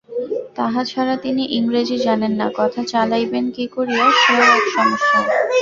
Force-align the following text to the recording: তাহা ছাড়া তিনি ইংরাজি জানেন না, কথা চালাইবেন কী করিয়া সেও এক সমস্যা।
তাহা 0.55 0.81
ছাড়া 0.85 1.15
তিনি 1.17 1.43
ইংরাজি 1.57 1.97
জানেন 1.97 2.33
না, 2.35 2.47
কথা 2.59 2.81
চালাইবেন 2.83 3.45
কী 3.55 3.65
করিয়া 3.67 4.05
সেও 4.21 4.43
এক 4.57 4.65
সমস্যা। 4.75 5.19